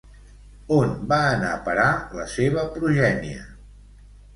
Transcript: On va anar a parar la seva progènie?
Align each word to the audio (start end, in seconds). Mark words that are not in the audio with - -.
On 0.77 0.95
va 1.11 1.19
anar 1.35 1.53
a 1.59 1.61
parar 1.69 1.87
la 2.23 2.29
seva 2.39 2.67
progènie? 2.77 3.41